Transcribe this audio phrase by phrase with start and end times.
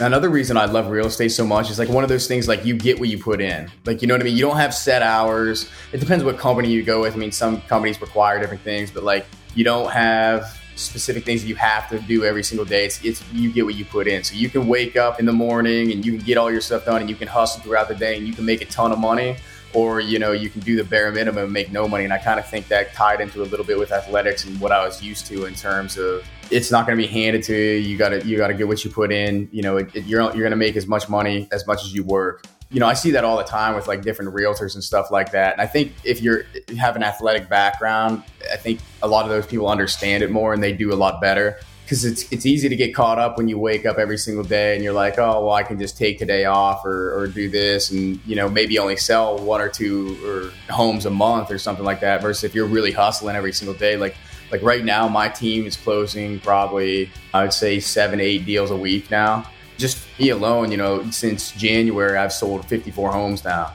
[0.00, 2.64] Another reason I love real estate so much is like one of those things like
[2.64, 3.68] you get what you put in.
[3.84, 4.36] Like, you know what I mean?
[4.36, 5.68] You don't have set hours.
[5.92, 7.14] It depends what company you go with.
[7.14, 9.26] I mean, some companies require different things, but like
[9.56, 12.84] you don't have specific things that you have to do every single day.
[12.86, 14.22] It's, it's you get what you put in.
[14.22, 16.84] So you can wake up in the morning and you can get all your stuff
[16.84, 19.00] done and you can hustle throughout the day and you can make a ton of
[19.00, 19.36] money
[19.74, 22.16] or you know you can do the bare minimum and make no money and i
[22.16, 25.02] kind of think that tied into a little bit with athletics and what i was
[25.02, 27.88] used to in terms of it's not going to be handed to you.
[27.88, 29.48] You got to you got to get what you put in.
[29.52, 31.94] You know it, it, you're, you're going to make as much money as much as
[31.94, 32.44] you work.
[32.70, 35.32] You know i see that all the time with like different realtors and stuff like
[35.32, 35.54] that.
[35.54, 38.22] And i think if you're if you have an athletic background
[38.52, 41.20] i think a lot of those people understand it more and they do a lot
[41.20, 41.58] better.
[41.84, 44.74] Because it's it's easy to get caught up when you wake up every single day
[44.74, 47.90] and you're like, oh well, I can just take today off or, or do this
[47.90, 51.86] and you know maybe only sell one or two or homes a month or something
[51.86, 52.20] like that.
[52.20, 54.16] Versus if you're really hustling every single day, like
[54.50, 58.76] like right now, my team is closing probably I would say seven eight deals a
[58.76, 59.50] week now.
[59.76, 63.72] Just me alone, you know, since January, I've sold 54 homes now.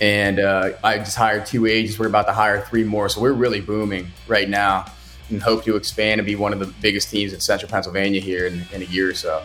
[0.00, 1.98] And uh, I just hired two agents.
[1.98, 3.08] We're about to hire three more.
[3.08, 4.86] So we're really booming right now
[5.28, 8.46] and hope to expand and be one of the biggest teams in central Pennsylvania here
[8.46, 9.42] in, in a year or so.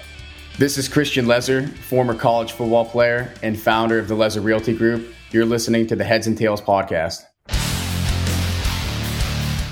[0.57, 5.13] This is Christian Lezer, former college football player and founder of the Lezer Realty Group.
[5.31, 7.23] You're listening to the Heads and Tails podcast.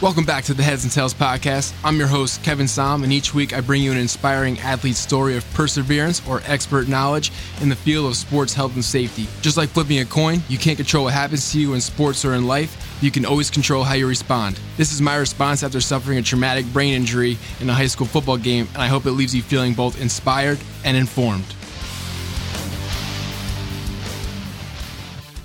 [0.04, 1.74] Welcome back to the Heads and Tails podcast.
[1.82, 5.38] I'm your host, Kevin Som, and each week I bring you an inspiring athlete story
[5.38, 9.30] of perseverance or expert knowledge in the field of sports health and safety.
[9.42, 12.34] Just like flipping a coin, you can't control what happens to you in sports or
[12.34, 14.60] in life, you can always control how you respond.
[14.76, 18.36] This is my response after suffering a traumatic brain injury in a high school football
[18.36, 21.46] game, and I hope it leaves you feeling both inspired and informed.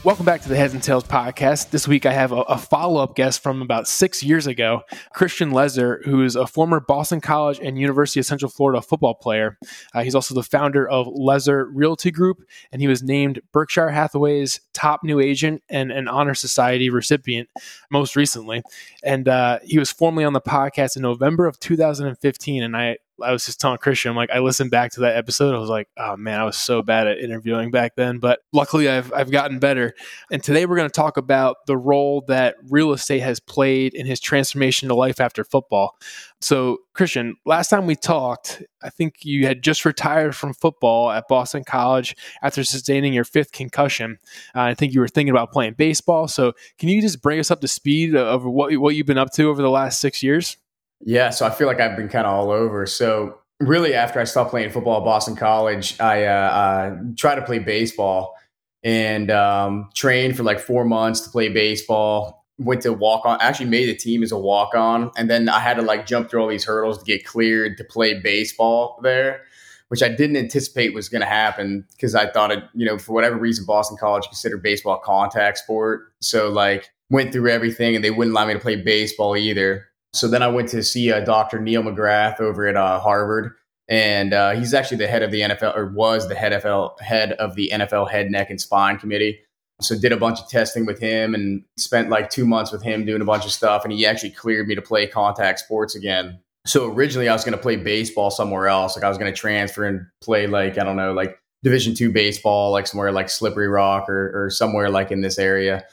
[0.08, 1.68] Welcome back to the Heads and Tails podcast.
[1.68, 4.80] This week I have a, a follow up guest from about six years ago,
[5.12, 9.58] Christian Lezer, who is a former Boston College and University of Central Florida football player.
[9.94, 12.38] Uh, he's also the founder of Lezer Realty Group,
[12.72, 17.50] and he was named Berkshire Hathaway's top new agent and an Honor Society recipient
[17.92, 18.62] most recently.
[19.04, 22.62] And uh, he was formerly on the podcast in November of 2015.
[22.62, 25.54] And I I was just telling Christian, I'm like, I listened back to that episode.
[25.54, 28.88] I was like, oh man, I was so bad at interviewing back then, but luckily
[28.88, 29.94] I've, I've gotten better.
[30.30, 34.06] And today we're going to talk about the role that real estate has played in
[34.06, 35.98] his transformation to life after football.
[36.40, 41.26] So, Christian, last time we talked, I think you had just retired from football at
[41.28, 44.18] Boston College after sustaining your fifth concussion.
[44.54, 46.28] Uh, I think you were thinking about playing baseball.
[46.28, 49.32] So, can you just bring us up to speed of what, what you've been up
[49.32, 50.56] to over the last six years?
[51.00, 52.86] Yeah, so I feel like I've been kind of all over.
[52.86, 57.42] So really, after I stopped playing football at Boston College, I uh, uh, tried to
[57.42, 58.34] play baseball
[58.82, 62.44] and um, trained for like four months to play baseball.
[62.60, 65.60] Went to walk on, actually made the team as a walk on, and then I
[65.60, 69.42] had to like jump through all these hurdles to get cleared to play baseball there,
[69.88, 73.12] which I didn't anticipate was going to happen because I thought it, you know, for
[73.12, 76.12] whatever reason, Boston College considered baseball contact sport.
[76.20, 79.87] So like went through everything, and they wouldn't allow me to play baseball either.
[80.18, 81.60] So then I went to see uh, Dr.
[81.60, 83.52] Neil McGrath over at uh, Harvard,
[83.88, 87.32] and uh, he's actually the head of the NFL, or was the head NFL head
[87.32, 89.38] of the NFL head, neck, and spine committee.
[89.80, 93.06] So did a bunch of testing with him, and spent like two months with him
[93.06, 96.40] doing a bunch of stuff, and he actually cleared me to play contact sports again.
[96.66, 99.38] So originally I was going to play baseball somewhere else, like I was going to
[99.38, 103.68] transfer and play like I don't know, like Division two baseball, like somewhere like Slippery
[103.68, 105.84] Rock or, or somewhere like in this area.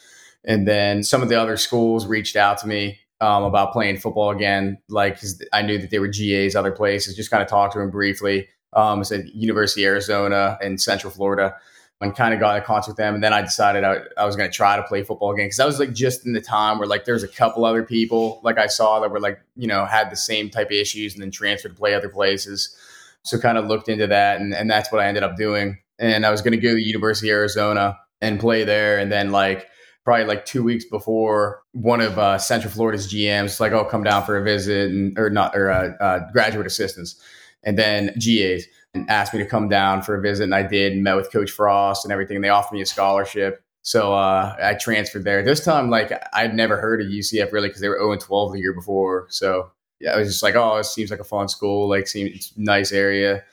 [0.44, 4.32] And then some of the other schools reached out to me um, about playing football
[4.32, 4.78] again.
[4.90, 5.20] Like
[5.54, 7.16] I knew that they were GAs other places.
[7.16, 8.48] Just kind of talked to him briefly.
[8.74, 11.56] Um, I said University of Arizona and Central Florida,
[12.02, 13.16] and kind of got in contact with them.
[13.16, 15.62] And then I decided I, I was going to try to play football again because
[15.62, 18.58] I was like just in the time where like there's a couple other people like
[18.58, 21.32] I saw that were like you know had the same type of issues and then
[21.32, 22.76] transferred to play other places.
[23.24, 25.80] So kind of looked into that, and, and that's what I ended up doing.
[25.98, 29.12] And I was going to go to the University of Arizona and play there, and
[29.12, 29.68] then like
[30.06, 34.24] probably like two weeks before one of uh, Central Florida's GMs like, "Oh, come down
[34.24, 37.20] for a visit," and or not or uh, uh, graduate assistants,
[37.64, 40.94] and then GAs and asked me to come down for a visit, and I did.
[40.94, 42.38] And met with Coach Frost and everything.
[42.38, 45.44] And they offered me a scholarship, so uh, I transferred there.
[45.44, 48.60] This time, like I'd never heard of UCF really because they were 0 12 the
[48.60, 49.28] year before.
[49.30, 51.90] So yeah, I was just like, "Oh, it seems like a fun school.
[51.90, 53.44] Like, seems nice area."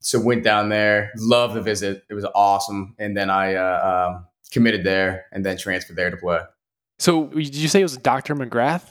[0.00, 2.04] So went down there, loved the visit.
[2.08, 3.54] It was awesome, and then I.
[3.54, 6.40] Uh, um, committed there and then transferred there to play.
[6.98, 8.34] So did you say it was Dr.
[8.34, 8.84] McGrath?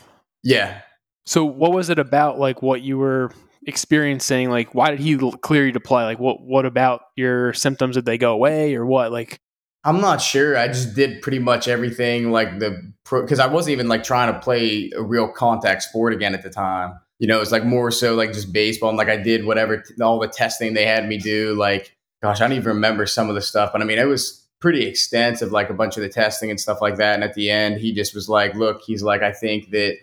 [0.44, 0.82] Yeah.
[1.26, 3.32] So what was it about like what you were
[3.68, 4.50] experiencing?
[4.50, 6.04] Like why did he clear you to play?
[6.04, 9.12] Like what what about your symptoms did they go away or what?
[9.12, 9.40] Like
[9.84, 10.58] I'm not sure.
[10.58, 14.40] I just did pretty much everything like the because I wasn't even like trying to
[14.40, 17.00] play a real contact sport again at the time.
[17.20, 20.20] You know, it's like more so like just baseball and like I did whatever all
[20.20, 23.42] the testing they had me do like gosh, I don't even remember some of the
[23.42, 26.60] stuff, but I mean, it was pretty extensive, like a bunch of the testing and
[26.60, 27.16] stuff like that.
[27.16, 29.98] And at the end, he just was like, look, he's like, I think that,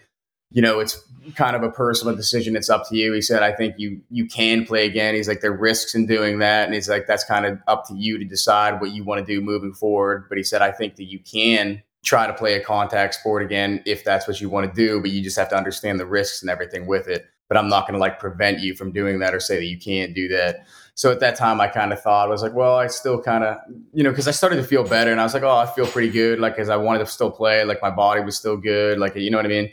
[0.50, 1.02] you know, it's
[1.34, 2.56] kind of a personal decision.
[2.56, 3.12] It's up to you.
[3.12, 5.14] He said, I think you, you can play again.
[5.14, 6.64] He's like, there are risks in doing that.
[6.64, 9.26] And he's like, that's kind of up to you to decide what you want to
[9.26, 10.26] do moving forward.
[10.28, 13.82] But he said, I think that you can try to play a contact sport again
[13.84, 16.40] if that's what you want to do, but you just have to understand the risks
[16.40, 17.26] and everything with it.
[17.48, 19.78] But I'm not going to like prevent you from doing that or say that you
[19.78, 20.66] can't do that.
[20.96, 23.44] So at that time, I kind of thought I was like, well, I still kind
[23.44, 23.58] of,
[23.92, 25.86] you know, because I started to feel better, and I was like, oh, I feel
[25.86, 28.98] pretty good, like because I wanted to still play, like my body was still good,
[28.98, 29.70] like you know what I mean.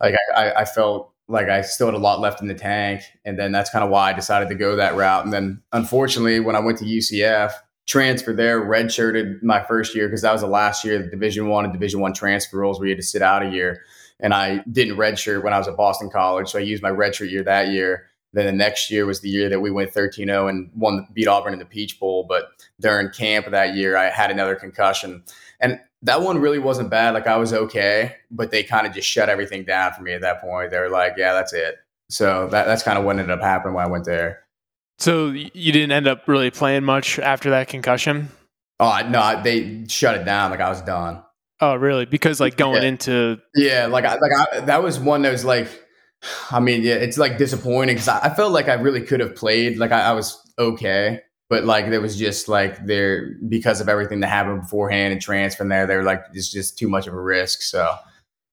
[0.00, 3.38] Like I, I felt like I still had a lot left in the tank, and
[3.38, 5.24] then that's kind of why I decided to go that route.
[5.24, 7.52] And then unfortunately, when I went to UCF,
[7.86, 11.64] transferred there, redshirted my first year because that was the last year the Division One
[11.64, 13.82] and Division One transfer rules where you had to sit out a year.
[14.18, 17.30] And I didn't redshirt when I was at Boston College, so I used my redshirt
[17.30, 18.06] year that year.
[18.34, 21.28] Then the next year was the year that we went 13 0 and won, beat
[21.28, 22.26] Auburn in the Peach Bowl.
[22.28, 22.48] But
[22.80, 25.22] during camp that year, I had another concussion.
[25.60, 27.14] And that one really wasn't bad.
[27.14, 30.20] Like I was okay, but they kind of just shut everything down for me at
[30.22, 30.72] that point.
[30.72, 31.76] They were like, yeah, that's it.
[32.10, 34.40] So that, that's kind of what ended up happening when I went there.
[34.98, 38.30] So you didn't end up really playing much after that concussion?
[38.80, 40.50] Oh, no, they shut it down.
[40.50, 41.22] Like I was done.
[41.60, 42.04] Oh, really?
[42.04, 42.88] Because like going yeah.
[42.88, 45.83] into yeah, like I, like I, that was one that was like
[46.50, 49.34] I mean, yeah, it's like disappointing because I, I, felt like I really could have
[49.34, 49.78] played.
[49.78, 54.20] Like I, I, was okay, but like there was just like there because of everything
[54.20, 57.20] that happened beforehand and transferring there, they were like it's just too much of a
[57.20, 57.62] risk.
[57.62, 57.94] So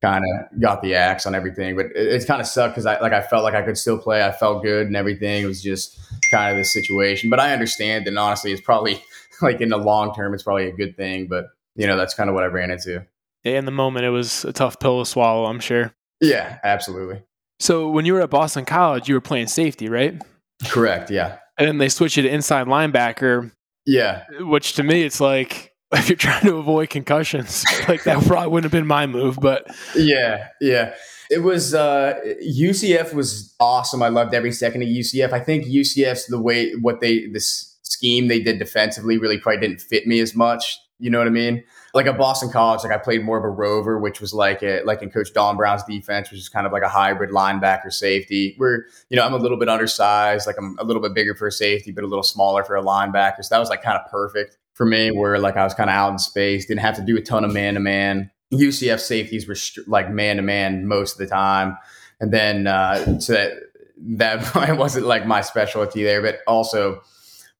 [0.01, 2.99] kind of got the axe on everything, but it, it kind of sucked because I
[2.99, 4.25] like I felt like I could still play.
[4.25, 5.43] I felt good and everything.
[5.43, 5.99] It was just
[6.31, 9.01] kind of this situation, but I understand and honestly, it's probably
[9.41, 11.27] like in the long term, it's probably a good thing.
[11.27, 11.45] But
[11.75, 13.05] you know, that's kind of what I ran into.
[13.43, 15.45] Yeah, in the moment, it was a tough pill to swallow.
[15.45, 15.93] I'm sure.
[16.19, 17.23] Yeah, absolutely.
[17.61, 20.19] So when you were at Boston College, you were playing safety, right?
[20.67, 21.11] Correct.
[21.11, 21.37] Yeah.
[21.59, 23.51] And then they switch you to inside linebacker.
[23.85, 24.23] Yeah.
[24.39, 28.71] Which to me, it's like if you're trying to avoid concussions, like that probably wouldn't
[28.71, 29.37] have been my move.
[29.39, 30.95] But yeah, yeah.
[31.29, 34.01] It was uh, UCF was awesome.
[34.01, 35.31] I loved every second of UCF.
[35.31, 39.81] I think UCF's the way what they this scheme they did defensively really probably didn't
[39.81, 40.79] fit me as much.
[40.97, 41.63] You know what I mean?
[41.93, 44.81] Like a Boston College, like I played more of a rover, which was like a,
[44.83, 48.55] like in Coach Don Brown's defense, which is kind of like a hybrid linebacker safety.
[48.57, 51.47] Where you know I'm a little bit undersized, like I'm a little bit bigger for
[51.47, 53.43] a safety, but a little smaller for a linebacker.
[53.43, 55.95] So that was like kind of perfect for me, where like I was kind of
[55.95, 58.31] out in space, didn't have to do a ton of man to man.
[58.53, 61.77] UCF safeties were st- like man to man most of the time,
[62.19, 63.53] and then uh, so that
[63.97, 67.01] that wasn't like my specialty there, but also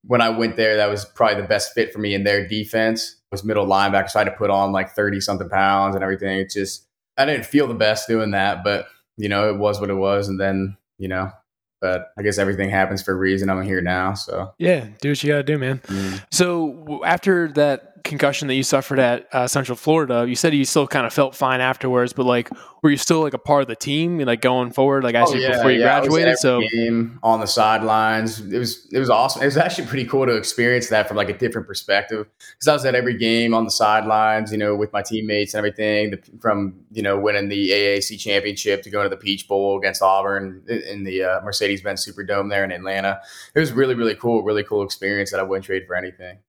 [0.03, 3.17] when I went there, that was probably the best fit for me in their defense.
[3.31, 6.39] Was middle linebacker, so I had to put on like 30 something pounds and everything.
[6.39, 6.85] It's just,
[7.17, 10.27] I didn't feel the best doing that, but you know, it was what it was.
[10.27, 11.31] And then, you know,
[11.79, 13.49] but I guess everything happens for a reason.
[13.49, 14.13] I'm here now.
[14.13, 15.79] So, yeah, do what you got to do, man.
[15.85, 16.25] Mm.
[16.31, 20.88] So, after that concussion that you suffered at uh, Central Florida, you said you still
[20.88, 22.50] kind of felt fine afterwards, but like,
[22.81, 25.36] were you still like a part of the team, like going forward, like as oh,
[25.36, 26.00] you yeah, before you yeah.
[26.00, 26.38] graduated?
[26.38, 29.42] so game on the sidelines, it was it was awesome.
[29.44, 32.74] It was actually pretty cool to experience that from like a different perspective because I
[32.74, 36.12] was at every game on the sidelines, you know, with my teammates and everything.
[36.12, 40.01] The, from you know winning the AAC championship to going to the Peach Bowl against
[40.01, 43.21] Auburn in the uh, Mercedes-Benz Superdome there in Atlanta,
[43.53, 46.39] it was really really cool, really cool experience that I wouldn't trade for anything.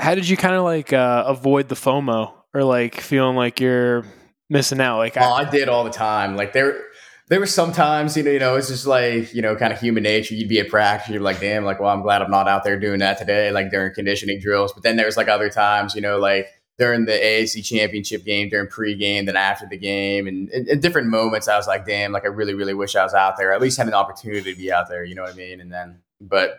[0.00, 4.06] How did you kind of like uh, avoid the FOMO or like feeling like you're
[4.48, 4.96] missing out?
[4.96, 6.36] Like, oh, I, I did all the time.
[6.36, 6.84] Like there,
[7.28, 10.02] there were sometimes, you know, you know, it's just like, you know, kind of human
[10.02, 10.34] nature.
[10.34, 12.80] You'd be at practice, you're like, damn, like, well, I'm glad I'm not out there
[12.80, 14.72] doing that today, like during conditioning drills.
[14.72, 18.68] But then there's like other times, you know, like during the AAC championship game, during
[18.68, 22.28] pregame, then after the game, and in different moments, I was like, damn, like I
[22.28, 23.52] really, really wish I was out there.
[23.52, 25.04] At least had an opportunity to be out there.
[25.04, 25.60] You know what I mean?
[25.60, 26.58] And then, but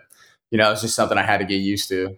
[0.51, 2.15] you know, it's just something I had to get used to.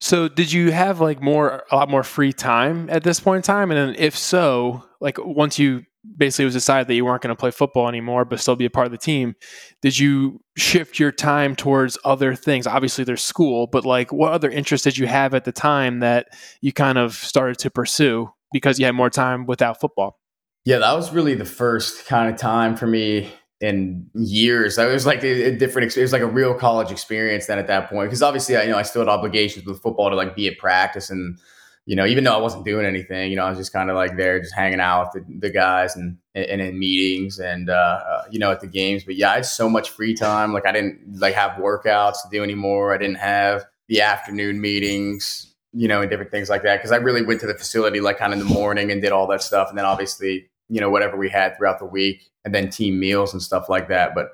[0.00, 3.42] So did you have like more a lot more free time at this point in
[3.42, 3.70] time?
[3.70, 5.84] And then if so, like once you
[6.16, 8.70] basically was decided that you weren't going to play football anymore but still be a
[8.70, 9.34] part of the team,
[9.80, 12.66] did you shift your time towards other things?
[12.66, 16.26] Obviously there's school, but like what other interests did you have at the time that
[16.60, 20.18] you kind of started to pursue because you had more time without football?
[20.64, 23.32] Yeah, that was really the first kind of time for me
[23.64, 24.76] in years.
[24.76, 25.96] It was like a, a different.
[25.96, 28.08] It was like a real college experience then at that point.
[28.08, 30.58] Because obviously, I you know I still had obligations with football to like be at
[30.58, 31.38] practice and
[31.86, 33.96] you know even though I wasn't doing anything, you know I was just kind of
[33.96, 38.00] like there, just hanging out with the, the guys and and in meetings and uh,
[38.06, 39.02] uh, you know at the games.
[39.04, 40.52] But yeah, I had so much free time.
[40.52, 42.94] Like I didn't like have workouts to do anymore.
[42.94, 46.80] I didn't have the afternoon meetings you know, and different things like that.
[46.80, 49.10] Cause I really went to the facility like kind of in the morning and did
[49.10, 49.68] all that stuff.
[49.68, 53.32] And then obviously you know whatever we had throughout the week, and then team meals
[53.32, 54.14] and stuff like that.
[54.14, 54.30] But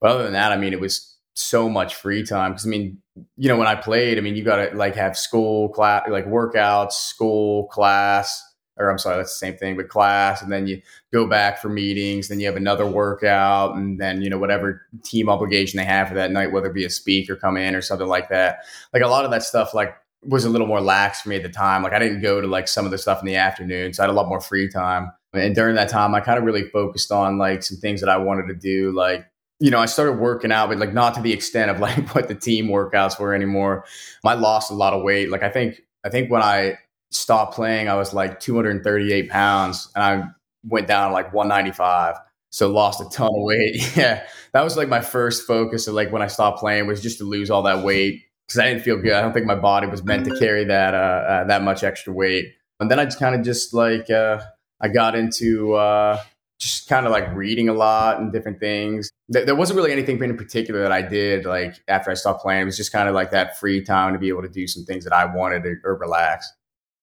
[0.00, 2.98] but other than that, I mean, it was so much free time because I mean,
[3.36, 6.26] you know, when I played, I mean, you got to like have school class, like
[6.26, 8.42] workouts, school class,
[8.78, 10.80] or I'm sorry, that's the same thing, but class, and then you
[11.12, 15.28] go back for meetings, then you have another workout, and then you know whatever team
[15.28, 18.08] obligation they have for that night, whether it be a speaker come in or something
[18.08, 18.64] like that.
[18.92, 21.42] Like a lot of that stuff, like was a little more lax for me at
[21.42, 21.82] the time.
[21.82, 24.06] Like I didn't go to like some of the stuff in the afternoon, so I
[24.06, 25.10] had a lot more free time.
[25.32, 28.16] And during that time, I kind of really focused on like some things that I
[28.16, 29.26] wanted to do, like
[29.60, 32.28] you know, I started working out, but like not to the extent of like what
[32.28, 33.84] the team workouts were anymore.
[34.24, 35.30] I lost a lot of weight.
[35.30, 36.78] Like I think I think when I
[37.10, 40.24] stopped playing, I was like 238 pounds, and I
[40.64, 42.16] went down like 195.
[42.52, 43.96] So lost a ton of weight.
[43.96, 47.18] yeah, that was like my first focus of like when I stopped playing was just
[47.18, 49.12] to lose all that weight because I didn't feel good.
[49.12, 52.12] I don't think my body was meant to carry that uh, uh that much extra
[52.12, 52.54] weight.
[52.80, 54.40] And then I just kind of just like uh,
[54.80, 56.20] I got into uh,
[56.58, 59.10] just kind of like reading a lot and different things.
[59.28, 62.62] There wasn't really anything in particular that I did like after I stopped playing.
[62.62, 64.84] It was just kind of like that free time to be able to do some
[64.84, 66.50] things that I wanted or relax.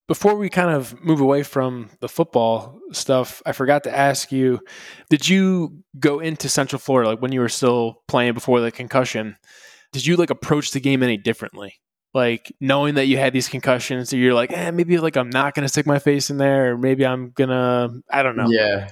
[0.09, 4.59] Before we kind of move away from the football stuff, I forgot to ask you:
[5.09, 9.37] Did you go into Central Florida like when you were still playing before the concussion?
[9.97, 11.75] Did you like approach the game any differently?
[12.13, 15.53] Like knowing that you had these concussions, so you're like, eh, maybe like I'm not
[15.53, 18.47] gonna stick my face in there, or maybe I'm gonna, I don't know.
[18.49, 18.89] Yeah,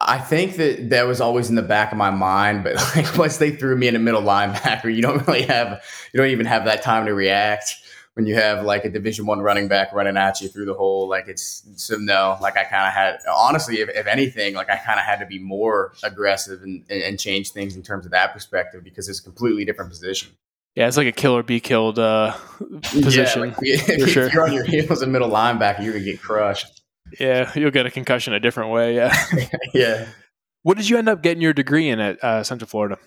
[0.00, 3.36] I think that that was always in the back of my mind, but like once
[3.36, 6.64] they threw me in a middle linebacker, you don't really have, you don't even have
[6.64, 7.76] that time to react
[8.20, 11.08] when you have like a division one running back running at you through the hole
[11.08, 14.76] like it's so no like i kind of had honestly if, if, anything like i
[14.76, 18.34] kind of had to be more aggressive and, and change things in terms of that
[18.34, 20.30] perspective because it's a completely different position
[20.76, 22.32] yeah, it's like a kill or be killed uh,
[22.80, 23.42] position.
[23.42, 23.56] Yeah, like,
[23.88, 24.26] if, sure.
[24.26, 26.82] if you're on your heels and middle linebacker, you're gonna get crushed.
[27.18, 28.94] Yeah, you'll get a concussion a different way.
[28.94, 29.12] Yeah,
[29.74, 30.06] yeah.
[30.62, 32.98] What did you end up getting your degree in at uh, Central Florida?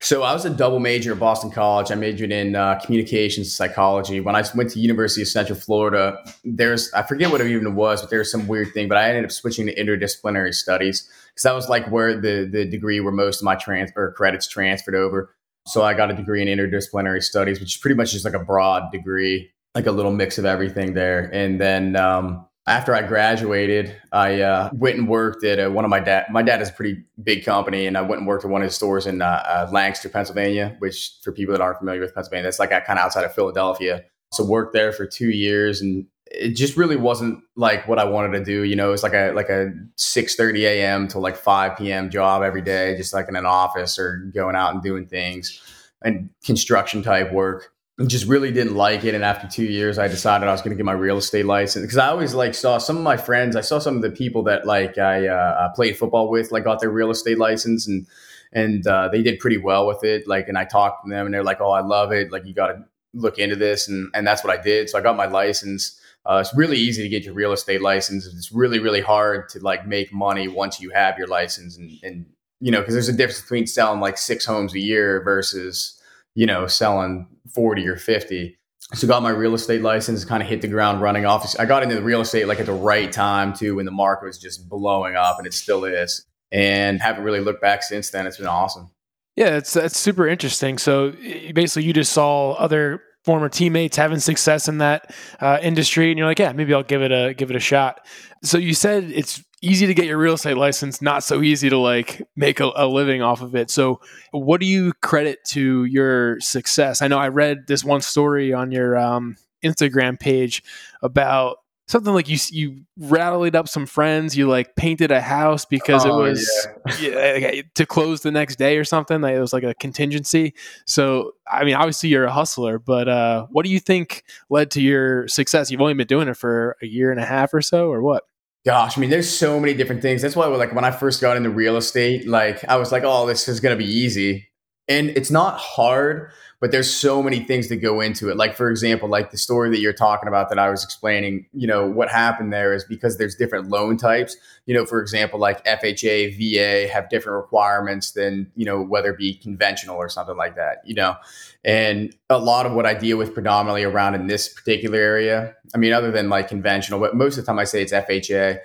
[0.00, 1.90] So I was a double major at Boston College.
[1.90, 4.20] I majored in uh, communications psychology.
[4.20, 8.00] When I went to University of Central Florida, there's I forget what it even was,
[8.00, 8.88] but there was some weird thing.
[8.88, 12.64] But I ended up switching to interdisciplinary studies because that was like where the the
[12.64, 15.34] degree where most of my transfer credits transferred over.
[15.66, 18.38] So I got a degree in interdisciplinary studies, which is pretty much just like a
[18.38, 21.28] broad degree, like a little mix of everything there.
[21.32, 25.90] And then um, after I graduated, I uh, went and worked at uh, one of
[25.90, 26.26] my dad.
[26.30, 28.66] My dad has a pretty big company, and I went and worked at one of
[28.66, 30.76] his stores in uh, uh, Lancaster, Pennsylvania.
[30.78, 34.04] Which, for people that aren't familiar with Pennsylvania, that's like kind of outside of Philadelphia.
[34.32, 38.38] So worked there for two years, and it just really wasn't like what I wanted
[38.38, 38.64] to do.
[38.64, 41.08] You know, it's like a like a six thirty a.m.
[41.08, 42.10] to like five p.m.
[42.10, 45.60] job every day, just like in an office or going out and doing things
[46.02, 47.72] and construction type work
[48.06, 49.14] just really didn't like it.
[49.14, 51.82] And after two years, I decided I was going to get my real estate license
[51.82, 53.56] because I always like saw some of my friends.
[53.56, 56.80] I saw some of the people that like I uh, played football with, like got
[56.80, 58.06] their real estate license and
[58.52, 60.26] and uh, they did pretty well with it.
[60.26, 62.32] Like, and I talked to them, and they're like, "Oh, I love it.
[62.32, 64.88] Like, you got to look into this." And and that's what I did.
[64.88, 66.00] So I got my license.
[66.24, 68.26] Uh, it's really easy to get your real estate license.
[68.26, 72.26] It's really really hard to like make money once you have your license, and and
[72.60, 75.98] you know because there's a difference between selling like six homes a year versus
[76.38, 78.58] you know, selling 40 or 50.
[78.94, 81.54] So got my real estate license, kind of hit the ground running off.
[81.58, 84.26] I got into the real estate like at the right time too, when the market
[84.26, 86.24] was just blowing up and it still is.
[86.50, 88.26] And haven't really looked back since then.
[88.26, 88.90] It's been awesome.
[89.36, 90.78] Yeah, it's that's super interesting.
[90.78, 91.12] So
[91.54, 96.26] basically, you just saw other former teammates having success in that uh, industry, and you're
[96.26, 98.06] like, yeah, maybe I'll give it a give it a shot.
[98.42, 101.78] So you said it's easy to get your real estate license, not so easy to
[101.78, 103.70] like make a, a, living off of it.
[103.70, 107.02] So, what do you credit to your success?
[107.02, 110.62] I know I read this one story on your um, Instagram page
[111.02, 111.58] about
[111.88, 116.24] something like you you rallied up some friends, you like painted a house because oh,
[116.24, 116.68] it was
[117.00, 117.34] yeah.
[117.34, 119.20] yeah, to close the next day or something.
[119.20, 120.54] Like it was like a contingency.
[120.86, 124.80] So, I mean, obviously you're a hustler, but uh, what do you think led to
[124.80, 125.70] your success?
[125.70, 128.24] You've only been doing it for a year and a half or so, or what?
[128.66, 130.20] Gosh, I mean, there's so many different things.
[130.20, 133.26] That's why, like, when I first got into real estate, like, I was like, oh,
[133.26, 134.48] this is going to be easy.
[134.88, 136.30] And it's not hard,
[136.60, 138.36] but there's so many things that go into it.
[138.36, 141.66] Like, for example, like the story that you're talking about that I was explaining, you
[141.66, 144.36] know, what happened there is because there's different loan types.
[144.66, 149.18] You know, for example, like FHA, VA have different requirements than, you know, whether it
[149.18, 151.16] be conventional or something like that, you know.
[151.64, 155.78] And a lot of what I deal with predominantly around in this particular area, I
[155.78, 158.58] mean, other than like conventional, but most of the time I say it's FHA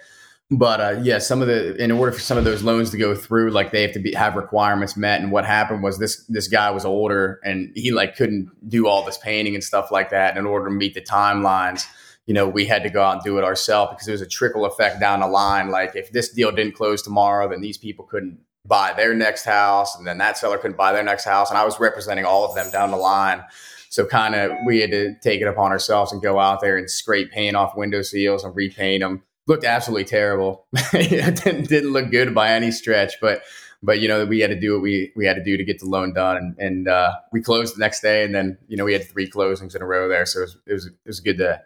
[0.57, 3.15] but uh, yeah, some of the in order for some of those loans to go
[3.15, 5.22] through, like they have to be, have requirements met.
[5.22, 9.03] And what happened was this this guy was older and he like couldn't do all
[9.03, 10.31] this painting and stuff like that.
[10.31, 11.86] And in order to meet the timelines,
[12.25, 14.27] you know, we had to go out and do it ourselves because there was a
[14.27, 15.69] trickle effect down the line.
[15.69, 19.98] Like if this deal didn't close tomorrow, then these people couldn't buy their next house,
[19.98, 22.55] and then that seller couldn't buy their next house, and I was representing all of
[22.55, 23.43] them down the line.
[23.89, 26.89] So kind of we had to take it upon ourselves and go out there and
[26.89, 29.22] scrape paint off window seals and repaint them.
[29.48, 30.68] Looked absolutely terrible.
[30.92, 33.44] didn't, didn't look good by any stretch, but
[33.84, 35.80] but you know we had to do what we we had to do to get
[35.80, 38.86] the loan done, and, and uh, we closed the next day, and then you know
[38.86, 41.20] we had three closings in a row there, so it was it was, it was
[41.20, 41.58] a good day.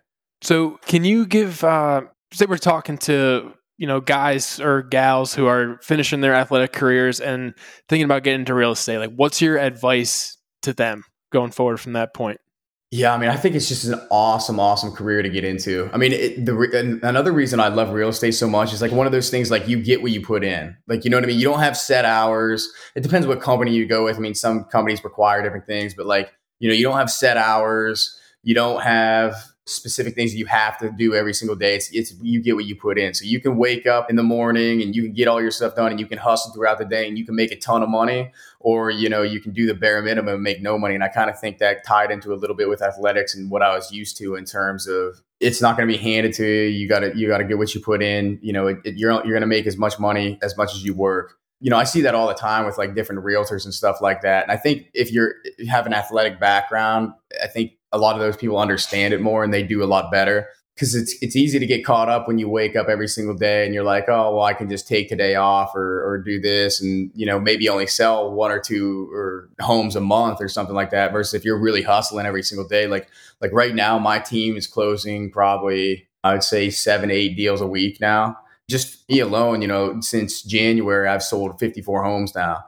[0.41, 1.63] So can you give?
[1.63, 2.01] Uh,
[2.33, 7.21] say we're talking to you know guys or gals who are finishing their athletic careers
[7.21, 7.53] and
[7.87, 8.97] thinking about getting into real estate.
[8.97, 12.39] Like, what's your advice to them going forward from that point?
[12.89, 15.89] Yeah, I mean, I think it's just an awesome, awesome career to get into.
[15.91, 19.05] I mean, it, the another reason I love real estate so much is like one
[19.05, 20.77] of those things like you get what you put in.
[20.87, 21.37] Like, you know what I mean?
[21.37, 22.71] You don't have set hours.
[22.95, 24.15] It depends what company you go with.
[24.15, 27.35] I mean, some companies require different things, but like, you know, you don't have set
[27.35, 28.17] hours.
[28.43, 29.35] You don't have
[29.67, 31.75] specific things you have to do every single day.
[31.75, 33.13] It's, it's you get what you put in.
[33.13, 35.75] So you can wake up in the morning and you can get all your stuff
[35.75, 37.89] done and you can hustle throughout the day and you can make a ton of
[37.89, 40.95] money or you know you can do the bare minimum and make no money.
[40.95, 43.61] And I kind of think that tied into a little bit with athletics and what
[43.61, 46.69] I was used to in terms of it's not going to be handed to you.
[46.69, 48.39] You got to you got to get what you put in.
[48.41, 50.83] You know, it, it, you're you're going to make as much money as much as
[50.83, 53.73] you work you know, I see that all the time with like different realtors and
[53.73, 54.43] stuff like that.
[54.43, 58.15] And I think if you're if you have an athletic background, I think a lot
[58.15, 61.35] of those people understand it more and they do a lot better because it's it's
[61.35, 64.07] easy to get caught up when you wake up every single day and you're like,
[64.07, 67.39] oh well, I can just take today off or or do this and you know
[67.39, 71.11] maybe only sell one or two or homes a month or something like that.
[71.11, 73.09] Versus if you're really hustling every single day, like
[73.41, 77.67] like right now, my team is closing probably I would say seven eight deals a
[77.67, 78.37] week now.
[78.69, 82.65] Just me alone, you know, since January, I've sold 54 homes now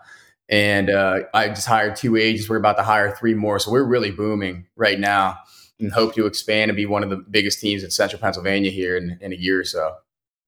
[0.50, 2.50] and uh, I just hired two agents.
[2.50, 5.38] We're about to hire three more, so we're really booming right now,
[5.80, 8.98] and hope to expand and be one of the biggest teams in Central Pennsylvania here
[8.98, 9.96] in, in a year or so.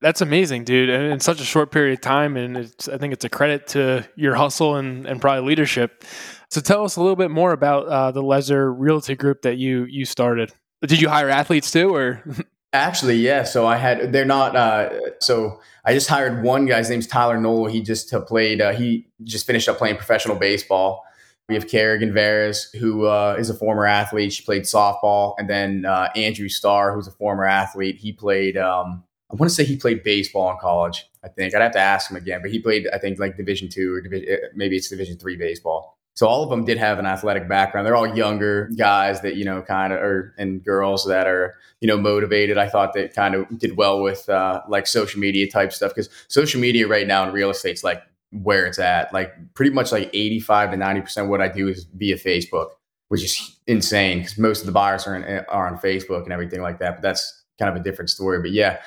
[0.02, 0.90] That's amazing, dude.
[0.90, 4.08] And in such a short period of time, and I think it's a credit to
[4.16, 6.04] your hustle and, and probably leadership.
[6.50, 9.86] So tell us a little bit more about uh, the Lezer Realty Group that you
[9.86, 10.52] you started.
[10.82, 12.24] Did you hire athletes too, or?
[12.74, 13.44] Actually, yeah.
[13.44, 14.56] So I had they're not.
[14.56, 16.78] Uh, so I just hired one guy.
[16.78, 17.68] His name's Tyler Knoll.
[17.68, 18.62] He just played.
[18.62, 21.04] Uh, he just finished up playing professional baseball.
[21.50, 24.32] We have Kerrigan Veras, who uh, is a former athlete.
[24.32, 27.98] She played softball, and then uh, Andrew Starr, who's a former athlete.
[27.98, 28.58] He played.
[28.58, 31.10] Um, I want to say he played baseball in college.
[31.24, 32.88] I think I'd have to ask him again, but he played.
[32.94, 35.98] I think like Division two or uh, maybe it's Division three baseball.
[36.14, 37.88] So all of them did have an athletic background.
[37.88, 41.88] They're all younger guys that you know kind of are and girls that are you
[41.88, 42.58] know motivated.
[42.58, 46.10] I thought that kind of did well with uh, like social media type stuff because
[46.28, 49.14] social media right now in real estate's like where it's at.
[49.14, 52.18] Like pretty much like eighty five to ninety percent of what I do is via
[52.18, 52.72] Facebook,
[53.08, 56.62] which is insane because most of the buyers are in, are on Facebook and everything
[56.62, 56.98] like that.
[56.98, 58.42] But that's kind of a different story.
[58.42, 58.80] But yeah.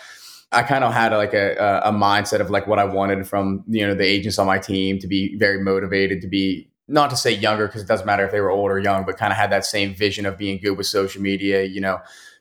[0.52, 3.84] I kind of had like a, a mindset of like what I wanted from you
[3.84, 7.32] know the agents on my team to be very motivated to be not to say
[7.32, 9.50] younger because it doesn't matter if they were old or young, but kind of had
[9.50, 11.98] that same vision of being good with social media, you know,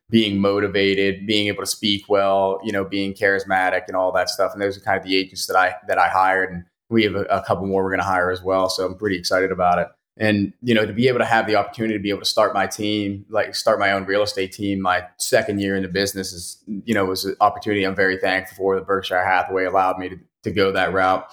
[0.09, 4.53] being motivated, being able to speak well, you know, being charismatic and all that stuff.
[4.53, 7.15] And those are kind of the agents that I that I hired, and we have
[7.15, 8.69] a, a couple more we're going to hire as well.
[8.69, 9.87] So I'm pretty excited about it.
[10.17, 12.53] And you know, to be able to have the opportunity to be able to start
[12.53, 16.33] my team, like start my own real estate team, my second year in the business
[16.33, 18.75] is, you know, was an opportunity I'm very thankful for.
[18.75, 21.27] The Berkshire Hathaway allowed me to, to go that route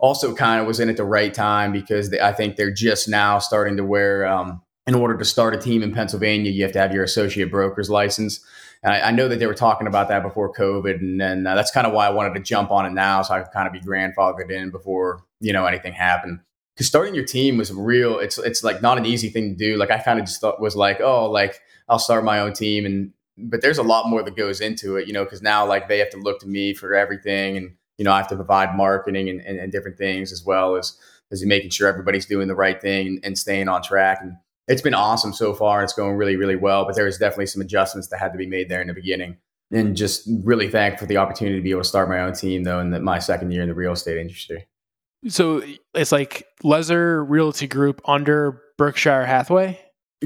[0.00, 3.08] also kind of was in at the right time because they, I think they're just
[3.08, 4.26] now starting to wear.
[4.26, 7.50] Um, in order to start a team in Pennsylvania, you have to have your associate
[7.50, 8.44] broker's license.
[8.82, 11.54] And I, I know that they were talking about that before COVID, and, and uh,
[11.54, 13.66] that's kind of why I wanted to jump on it now, so I could kind
[13.66, 16.40] of be grandfathered in before you know anything happened.
[16.74, 18.18] Because starting your team was real.
[18.18, 19.76] It's it's like not an easy thing to do.
[19.76, 22.86] Like I kind of just thought was like, oh, like I'll start my own team,
[22.86, 25.88] and but there's a lot more that goes into it, you know, because now like
[25.88, 28.74] they have to look to me for everything, and you know, I have to provide
[28.74, 30.96] marketing and, and, and different things as well as
[31.30, 34.20] as making sure everybody's doing the right thing and, and staying on track.
[34.22, 34.36] And
[34.68, 35.84] it's been awesome so far.
[35.84, 36.86] It's going really, really well.
[36.86, 39.36] But there was definitely some adjustments that had to be made there in the beginning.
[39.70, 42.64] And just really thankful for the opportunity to be able to start my own team
[42.64, 44.66] though in the, my second year in the real estate industry.
[45.28, 45.62] So
[45.94, 49.78] it's like Lezer Realty Group under Berkshire Hathaway?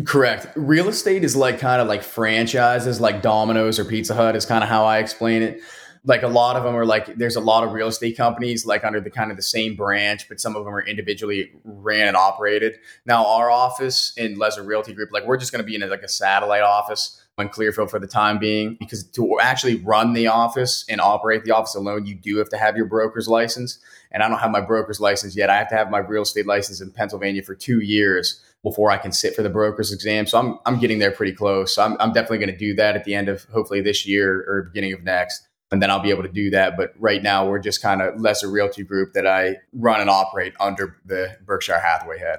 [0.04, 0.46] Correct.
[0.54, 4.62] Real estate is like kind of like franchises, like Domino's or Pizza Hut is kind
[4.62, 5.60] of how I explain it
[6.06, 8.84] like a lot of them are like there's a lot of real estate companies like
[8.84, 12.16] under the kind of the same branch but some of them are individually ran and
[12.16, 15.88] operated now our office in lezer realty group like we're just going to be in
[15.88, 20.26] like a satellite office in clearfield for the time being because to actually run the
[20.26, 23.78] office and operate the office alone you do have to have your broker's license
[24.12, 26.46] and i don't have my broker's license yet i have to have my real estate
[26.46, 30.26] license in pennsylvania for two years before I can sit for the broker's exam.
[30.26, 31.74] So I'm, I'm getting there pretty close.
[31.74, 34.42] So I'm, I'm definitely going to do that at the end of hopefully this year
[34.48, 36.76] or beginning of next and then I'll be able to do that.
[36.76, 40.54] But right now, we're just kind of Lezer realty group that I run and operate
[40.60, 42.38] under the Berkshire Hathaway head.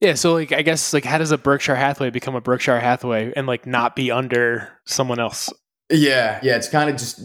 [0.00, 3.34] Yeah, so like I guess like how does a Berkshire Hathaway become a Berkshire Hathaway
[3.36, 5.50] and like not be under someone else?
[5.90, 7.20] Yeah, yeah, it's kind of just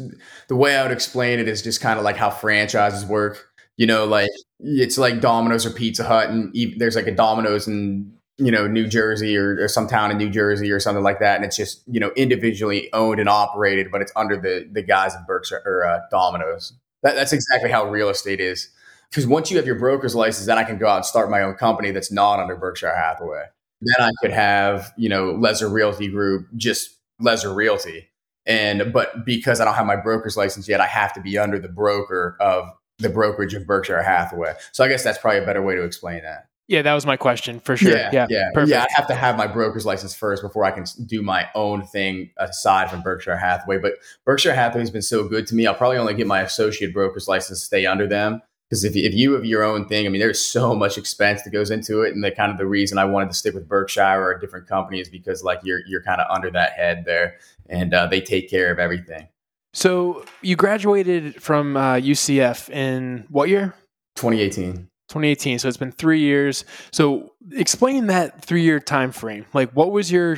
[0.49, 3.47] the way I would explain it is just kind of like how franchises work.
[3.77, 8.11] You know, like it's like Domino's or Pizza Hut, and there's like a Domino's in
[8.37, 11.37] you know New Jersey or, or, some town in New Jersey or something like that,
[11.37, 15.15] and it's just you know individually owned and operated, but it's under the the guise
[15.15, 16.73] of Berkshire or uh, Domino's.
[17.03, 18.69] That, that's exactly how real estate is.
[19.09, 21.43] Because once you have your broker's license, then I can go out and start my
[21.43, 23.43] own company that's not under Berkshire Hathaway.
[23.81, 28.09] Then I could have you know Lezer Realty Group, just Lezer Realty,
[28.45, 31.59] and but because I don't have my broker's license yet, I have to be under
[31.59, 32.69] the broker of
[32.99, 34.55] the brokerage of Berkshire Hathaway.
[34.73, 36.47] So I guess that's probably a better way to explain that.
[36.67, 37.95] Yeah, that was my question for sure.
[37.95, 38.49] Yeah, yeah, yeah.
[38.53, 38.71] Perfect.
[38.71, 38.83] yeah.
[38.83, 42.31] I have to have my broker's license first before I can do my own thing
[42.37, 43.77] aside from Berkshire Hathaway.
[43.77, 43.93] But
[44.25, 45.67] Berkshire Hathaway has been so good to me.
[45.67, 49.13] I'll probably only get my associate broker's license to stay under them because if, if
[49.13, 52.15] you have your own thing, I mean, there's so much expense that goes into it,
[52.15, 54.67] and the kind of the reason I wanted to stick with Berkshire or a different
[54.67, 57.37] company is because like you're you're kind of under that head there,
[57.69, 59.27] and uh, they take care of everything.
[59.73, 63.75] So you graduated from uh, UCF in what year?
[64.15, 64.87] 2018.
[65.09, 66.65] 2018 so it's been three years.
[66.91, 70.37] So explain that three year time frame like what was your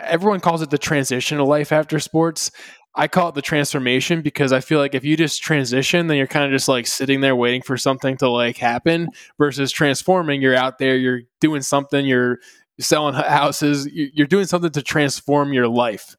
[0.00, 2.50] everyone calls it the transition of life after sports.
[2.98, 6.26] I call it the transformation because i feel like if you just transition then you're
[6.26, 10.40] kind of just like sitting there waiting for something to like happen versus transforming.
[10.40, 12.38] You're out there you're doing something you're
[12.78, 16.16] selling houses you're doing something to transform your life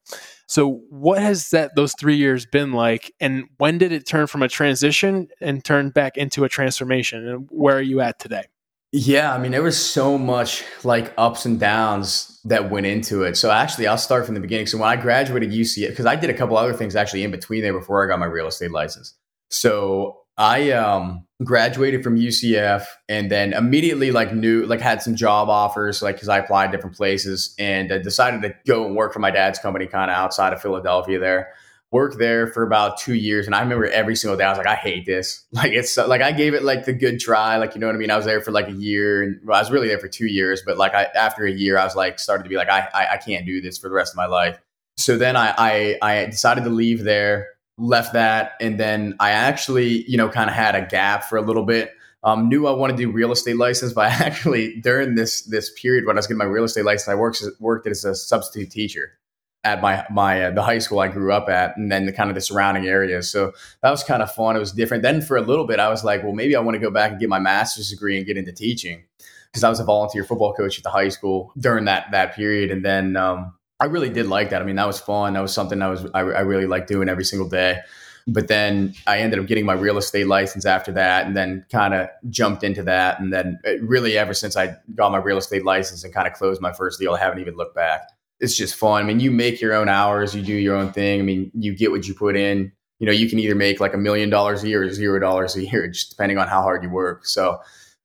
[0.48, 4.42] so, what has that those three years been like, and when did it turn from
[4.42, 7.28] a transition and turn back into a transformation?
[7.28, 8.44] And where are you at today?
[8.90, 13.36] Yeah, I mean, there was so much like ups and downs that went into it.
[13.36, 14.66] So actually, I'll start from the beginning.
[14.66, 17.60] So when I graduated UCF, because I did a couple other things actually in between
[17.60, 19.12] there before I got my real estate license.
[19.50, 25.48] So I um, graduated from UCF and then immediately like knew like had some job
[25.48, 29.18] offers like because I applied different places and uh, decided to go and work for
[29.18, 31.52] my dad's company kind of outside of Philadelphia there.
[31.90, 34.66] Worked there for about two years and I remember every single day I was like
[34.68, 35.44] I hate this.
[35.52, 37.98] Like it's like I gave it like the good try like you know what I
[37.98, 38.10] mean?
[38.10, 40.26] I was there for like a year and well, I was really there for two
[40.26, 42.88] years but like I after a year I was like started to be like I
[42.94, 44.58] I, I can't do this for the rest of my life.
[44.96, 47.48] So then I, I I decided to leave there
[47.78, 51.42] left that and then i actually you know kind of had a gap for a
[51.42, 51.92] little bit.
[52.24, 55.70] Um, knew i wanted to do real estate license but I actually during this this
[55.80, 58.70] period when i was getting my real estate license i worked worked as a substitute
[58.72, 59.18] teacher
[59.64, 62.30] at my my uh, the high school i grew up at and then the kind
[62.30, 63.30] of the surrounding areas.
[63.30, 64.56] So that was kind of fun.
[64.56, 65.02] It was different.
[65.02, 67.10] Then for a little bit i was like well maybe i want to go back
[67.10, 69.04] and get my master's degree and get into teaching.
[69.46, 72.70] Because i was a volunteer football coach at the high school during that that period
[72.70, 74.60] and then um, I really did like that.
[74.60, 75.34] I mean, that was fun.
[75.34, 77.80] That was something I was I, I really liked doing every single day.
[78.26, 81.94] But then I ended up getting my real estate license after that, and then kind
[81.94, 83.20] of jumped into that.
[83.20, 86.34] And then uh, really, ever since I got my real estate license and kind of
[86.34, 88.02] closed my first deal, I haven't even looked back.
[88.40, 89.02] It's just fun.
[89.02, 91.20] I mean, you make your own hours, you do your own thing.
[91.20, 92.70] I mean, you get what you put in.
[92.98, 95.56] You know, you can either make like a million dollars a year or zero dollars
[95.56, 97.24] a year, just depending on how hard you work.
[97.24, 97.60] So,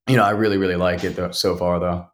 [0.07, 2.07] you know, I really, really like it though, so far, though.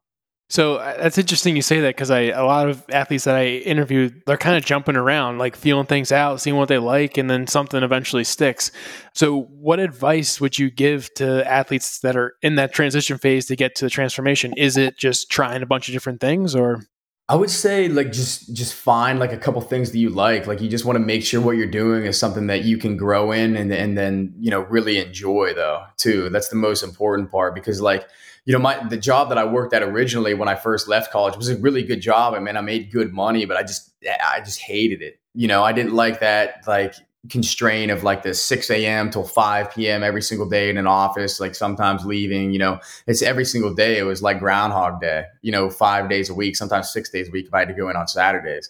[0.50, 3.46] So uh, that's interesting you say that because I a lot of athletes that I
[3.46, 7.30] interviewed they're kind of jumping around, like feeling things out, seeing what they like, and
[7.30, 8.72] then something eventually sticks.
[9.14, 13.56] So, what advice would you give to athletes that are in that transition phase to
[13.56, 14.54] get to the transformation?
[14.58, 16.84] Is it just trying a bunch of different things, or
[17.30, 20.48] I would say like just just find like a couple things that you like.
[20.48, 22.98] Like you just want to make sure what you're doing is something that you can
[22.98, 26.30] grow in and and then, you know, really enjoy though, too.
[26.32, 28.10] That's the most important part because like
[28.46, 31.38] you know, my the job that I worked at originally when I first left college
[31.38, 32.34] was a really good job.
[32.34, 35.20] I mean, I made good money, but I just I just hated it.
[35.36, 36.96] You know, I didn't like that like
[37.30, 39.10] constraint of like the 6 a.m.
[39.10, 40.04] till 5 p.m.
[40.04, 43.98] every single day in an office, like sometimes leaving, you know, it's every single day.
[43.98, 47.32] It was like Groundhog Day, you know, five days a week, sometimes six days a
[47.32, 48.70] week if I had to go in on Saturdays.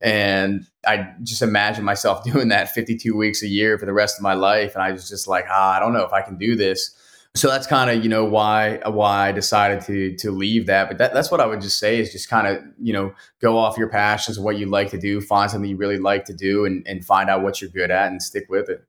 [0.00, 4.22] And I just imagine myself doing that 52 weeks a year for the rest of
[4.22, 4.74] my life.
[4.74, 6.96] And I was just like, ah, I don't know if I can do this
[7.34, 10.88] so that's kind of you know why why I decided to to leave that.
[10.88, 13.56] But that, that's what I would just say is just kind of you know go
[13.56, 16.64] off your passions, what you like to do, find something you really like to do,
[16.64, 18.84] and and find out what you're good at and stick with it.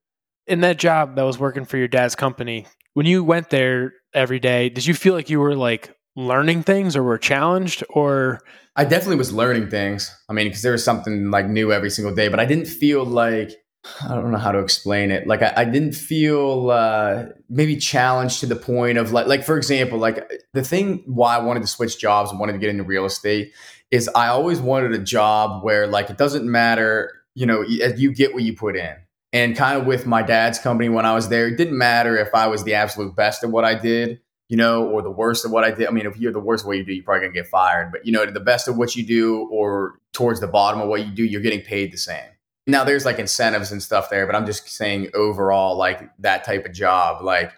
[0.45, 4.39] In that job that was working for your dad's company, when you went there every
[4.39, 8.41] day, did you feel like you were like learning things or were challenged or?
[8.75, 10.13] I definitely was learning things.
[10.27, 13.05] I mean, because there was something like new every single day, but I didn't feel
[13.05, 13.51] like
[14.01, 15.27] I don't know how to explain it.
[15.27, 19.57] Like I, I didn't feel uh, maybe challenged to the point of like, like for
[19.57, 22.83] example, like the thing why I wanted to switch jobs and wanted to get into
[22.83, 23.51] real estate
[23.91, 28.33] is I always wanted a job where like it doesn't matter, you know, you get
[28.33, 28.95] what you put in.
[29.33, 32.33] And kind of with my dad's company when I was there, it didn't matter if
[32.33, 35.51] I was the absolute best at what I did, you know, or the worst of
[35.51, 35.87] what I did.
[35.87, 37.91] I mean, if you're the worst of what you do, you're probably gonna get fired.
[37.91, 41.05] But you know, the best of what you do or towards the bottom of what
[41.05, 42.29] you do, you're getting paid the same.
[42.65, 46.65] Now there's like incentives and stuff there, but I'm just saying overall, like that type
[46.65, 47.51] of job, like,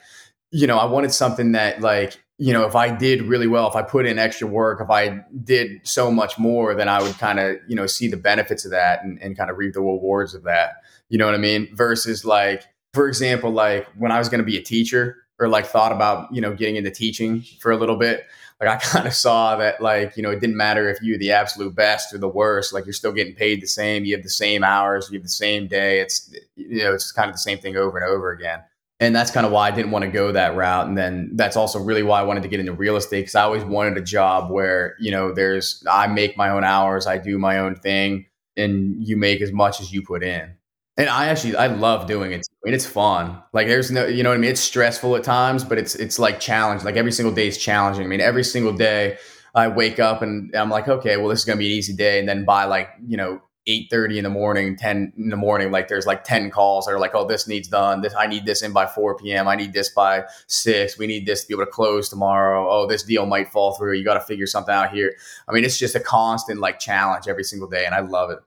[0.51, 3.75] you know, I wanted something that like you know, if I did really well, if
[3.75, 7.39] I put in extra work, if I did so much more, then I would kind
[7.39, 10.35] of, you know, see the benefits of that and, and kind of reap the rewards
[10.35, 10.73] of that.
[11.07, 11.73] You know what I mean?
[11.73, 12.63] Versus like,
[12.93, 16.33] for example, like when I was going to be a teacher or like thought about,
[16.33, 18.25] you know, getting into teaching for a little bit,
[18.59, 21.31] like I kind of saw that like, you know, it didn't matter if you're the
[21.31, 24.05] absolute best or the worst, like you're still getting paid the same.
[24.05, 25.99] You have the same hours, you have the same day.
[25.99, 28.61] It's, you know, it's kind of the same thing over and over again
[28.99, 30.87] and that's kind of why I didn't want to go that route.
[30.87, 33.43] And then that's also really why I wanted to get into real estate because I
[33.43, 37.37] always wanted a job where you know there's I make my own hours, I do
[37.37, 40.55] my own thing, and you make as much as you put in.
[40.97, 42.45] And I actually I love doing it.
[42.49, 43.41] I mean, it's fun.
[43.51, 44.51] Like there's no, you know what I mean.
[44.51, 46.83] It's stressful at times, but it's it's like challenge.
[46.83, 48.05] Like every single day is challenging.
[48.05, 49.17] I mean, every single day
[49.53, 52.19] I wake up and I'm like, okay, well, this is gonna be an easy day.
[52.19, 55.87] And then by like you know 8.30 in the morning 10 in the morning like
[55.87, 58.61] there's like 10 calls that are like oh this needs done this i need this
[58.61, 61.65] in by 4 p.m i need this by 6 we need this to be able
[61.65, 64.91] to close tomorrow oh this deal might fall through you got to figure something out
[64.91, 65.15] here
[65.47, 68.37] i mean it's just a constant like challenge every single day and i love it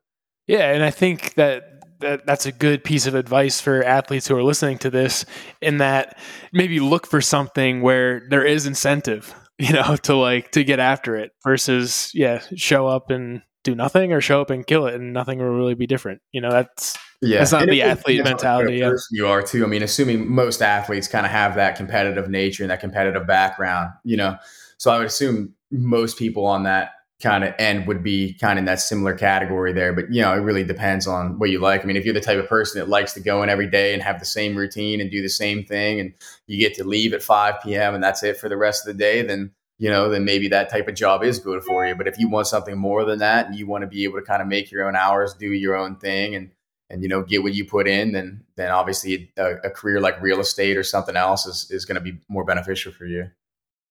[0.46, 4.37] yeah and i think that that that's a good piece of advice for athletes who
[4.37, 5.24] are listening to this
[5.61, 6.18] in that
[6.52, 11.16] maybe look for something where there is incentive you know to like to get after
[11.16, 15.12] it versus yeah show up and do nothing or show up and kill it and
[15.12, 16.20] nothing will really be different.
[16.32, 17.38] You know, that's yeah.
[17.38, 18.76] That's not and the athlete mentality.
[18.76, 18.92] Yeah.
[19.11, 19.64] You are too.
[19.64, 23.90] I mean, assuming most athletes kind of have that competitive nature and that competitive background,
[24.04, 24.37] you know.
[24.78, 28.62] So I would assume most people on that kind of end would be kind of
[28.62, 29.92] in that similar category there.
[29.92, 31.83] But you know, it really depends on what you like.
[31.83, 33.92] I mean, if you're the type of person that likes to go in every day
[33.92, 36.14] and have the same routine and do the same thing, and
[36.46, 37.94] you get to leave at 5 p.m.
[37.94, 39.50] and that's it for the rest of the day, then
[39.81, 41.94] you know, then maybe that type of job is good for you.
[41.94, 44.24] But if you want something more than that and you want to be able to
[44.24, 46.50] kind of make your own hours, do your own thing and
[46.90, 50.20] and you know get what you put in, then then obviously a, a career like
[50.22, 53.31] real estate or something else is is going to be more beneficial for you.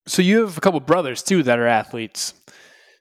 [0.08, 2.34] So you have a couple brothers too that are athletes.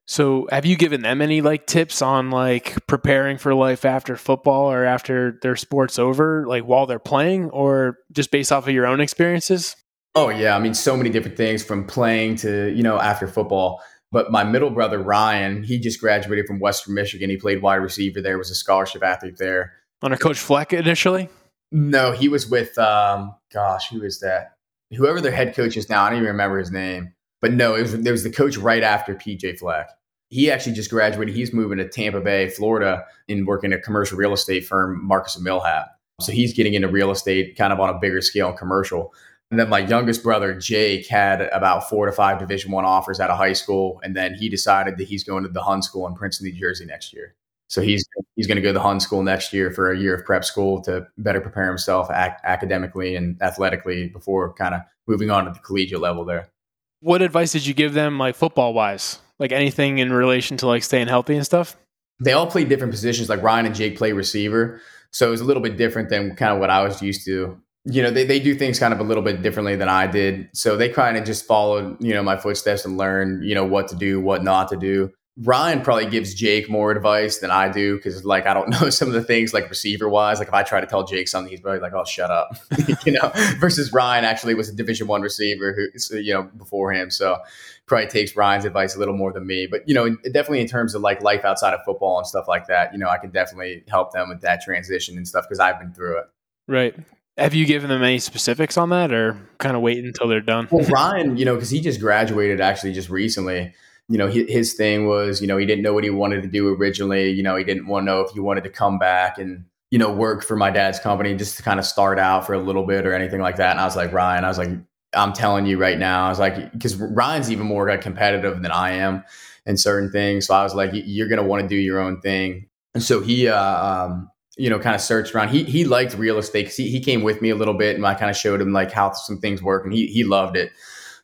[0.06, 4.70] So have you given them any like tips on like preparing for life after football
[4.70, 8.86] or after their sports over, like while they're playing, or just based off of your
[8.86, 9.74] own experiences?
[10.14, 13.82] Oh yeah, I mean so many different things from playing to you know after football.
[14.12, 17.28] But my middle brother Ryan, he just graduated from Western Michigan.
[17.28, 19.72] He played wide receiver there, was a scholarship athlete there.
[20.02, 21.28] Under Coach Fleck initially?
[21.72, 24.52] No, he was with um, gosh, who is that?
[24.96, 27.12] Whoever their head coach is now, I don't even remember his name.
[27.40, 29.88] But no, it was there was the coach right after PJ Fleck.
[30.28, 31.34] He actually just graduated.
[31.34, 35.36] He's moving to Tampa Bay, Florida, and working at a commercial real estate firm, Marcus
[35.36, 35.86] and Millichap.
[36.20, 39.12] So he's getting into real estate kind of on a bigger scale and commercial.
[39.50, 43.30] And then my youngest brother Jake had about four to five Division One offers out
[43.30, 46.14] of high school, and then he decided that he's going to the Hun School in
[46.14, 47.34] Princeton, New Jersey next year.
[47.68, 50.14] So he's he's going to go to the Hun School next year for a year
[50.14, 55.30] of prep school to better prepare himself ac- academically and athletically before kind of moving
[55.30, 56.50] on to the collegiate level there.
[57.00, 59.20] What advice did you give them, like football wise?
[59.38, 61.76] Like anything in relation to like staying healthy and stuff?
[62.20, 63.28] They all play different positions.
[63.28, 64.80] Like Ryan and Jake play receiver,
[65.10, 67.60] so it was a little bit different than kind of what I was used to
[67.86, 70.48] you know, they, they do things kind of a little bit differently than I did.
[70.52, 73.88] So they kind of just followed, you know, my footsteps and learned, you know, what
[73.88, 75.12] to do, what not to do.
[75.42, 79.08] Ryan probably gives Jake more advice than I do because, like, I don't know some
[79.08, 80.38] of the things like receiver wise.
[80.38, 82.56] Like, if I try to tell Jake something, he's probably like, "Oh, shut up,"
[83.04, 83.30] you know.
[83.58, 87.38] Versus Ryan actually was a Division One receiver who, you know, before him, so
[87.86, 89.66] probably takes Ryan's advice a little more than me.
[89.66, 92.66] But you know, definitely in terms of like life outside of football and stuff like
[92.68, 95.78] that, you know, I can definitely help them with that transition and stuff because I've
[95.78, 96.24] been through it.
[96.66, 96.96] Right.
[97.38, 100.68] Have you given them any specifics on that or kind of wait until they're done?
[100.70, 103.74] Well, Ryan, you know, because he just graduated actually just recently.
[104.08, 106.72] You know, his thing was, you know, he didn't know what he wanted to do
[106.74, 107.30] originally.
[107.30, 109.98] You know, he didn't want to know if he wanted to come back and, you
[109.98, 112.86] know, work for my dad's company just to kind of start out for a little
[112.86, 113.72] bit or anything like that.
[113.72, 114.70] And I was like, Ryan, I was like,
[115.14, 118.92] I'm telling you right now, I was like, because Ryan's even more competitive than I
[118.92, 119.24] am
[119.64, 120.46] in certain things.
[120.46, 122.68] So I was like, you're going to want to do your own thing.
[122.94, 125.50] And so he, uh, um, you know, kind of searched around.
[125.50, 128.06] He he liked real estate because he, he came with me a little bit, and
[128.06, 130.72] I kind of showed him like how some things work, and he he loved it.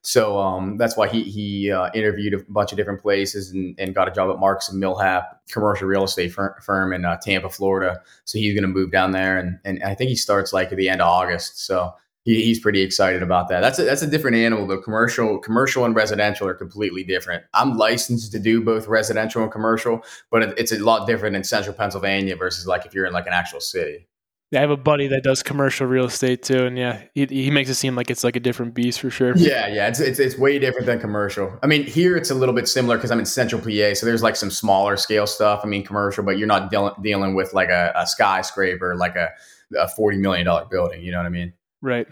[0.03, 3.95] So um, that's why he he uh, interviewed a bunch of different places and, and
[3.95, 7.49] got a job at Marks and Millichap commercial real estate fir- firm in uh, Tampa,
[7.49, 8.01] Florida.
[8.25, 10.77] So he's going to move down there, and and I think he starts like at
[10.79, 11.65] the end of August.
[11.65, 13.61] So he, he's pretty excited about that.
[13.61, 14.67] That's a, that's a different animal.
[14.67, 17.45] The commercial, commercial and residential are completely different.
[17.55, 21.45] I'm licensed to do both residential and commercial, but it, it's a lot different in
[21.45, 24.07] central Pennsylvania versus like if you're in like an actual city.
[24.55, 27.71] I have a buddy that does commercial real estate too, and yeah, he, he makes
[27.71, 29.35] it seem like it's like a different beast for sure.
[29.37, 31.59] Yeah, yeah, it's, it's it's way different than commercial.
[31.63, 34.23] I mean, here it's a little bit similar because I'm in Central PA, so there's
[34.23, 35.61] like some smaller scale stuff.
[35.65, 39.31] I mean, commercial, but you're not dealing dealing with like a, a skyscraper, like a
[39.77, 41.03] a forty million dollar building.
[41.03, 41.55] You know what I mean?
[41.81, 42.07] Right.